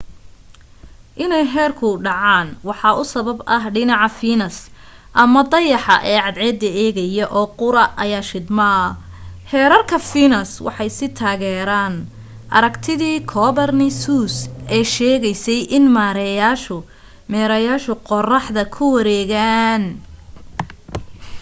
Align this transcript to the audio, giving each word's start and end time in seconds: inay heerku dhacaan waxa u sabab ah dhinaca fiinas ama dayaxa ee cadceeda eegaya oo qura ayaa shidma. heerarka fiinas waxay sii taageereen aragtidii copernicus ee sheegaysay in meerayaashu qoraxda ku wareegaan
inay 1.23 1.45
heerku 1.53 1.89
dhacaan 2.05 2.47
waxa 2.67 2.89
u 3.01 3.03
sabab 3.13 3.39
ah 3.55 3.63
dhinaca 3.75 4.09
fiinas 4.19 4.57
ama 5.21 5.41
dayaxa 5.51 5.95
ee 6.11 6.19
cadceeda 6.25 6.69
eegaya 6.83 7.25
oo 7.39 7.47
qura 7.59 7.83
ayaa 8.03 8.23
shidma. 8.29 8.71
heerarka 9.51 9.97
fiinas 10.11 10.51
waxay 10.65 10.89
sii 10.97 11.11
taageereen 11.19 11.93
aragtidii 12.57 13.17
copernicus 13.33 14.33
ee 14.75 14.83
sheegaysay 14.93 15.61
in 15.77 15.85
meerayaashu 17.39 17.93
qoraxda 18.09 18.63
ku 18.75 18.85
wareegaan 18.95 19.83